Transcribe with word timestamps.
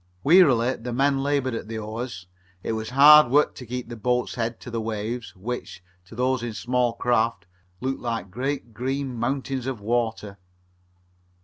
Wearily 0.23 0.77
the 0.77 0.93
men 0.93 1.21
labored 1.21 1.53
at 1.53 1.67
the 1.67 1.77
oars. 1.77 2.25
It 2.63 2.71
was 2.71 2.89
hard 2.89 3.29
work 3.29 3.53
to 3.53 3.67
keep 3.67 3.87
the 3.87 3.95
boats' 3.95 4.33
heads 4.33 4.55
to 4.61 4.71
the 4.71 4.81
waves, 4.81 5.35
which, 5.35 5.83
to 6.05 6.15
those 6.15 6.41
in 6.41 6.49
the 6.49 6.55
small 6.55 6.93
craft, 6.93 7.45
looked 7.81 8.01
like 8.01 8.31
great 8.31 8.73
green 8.73 9.15
mountains 9.15 9.67
of 9.67 9.79
water. 9.79 10.39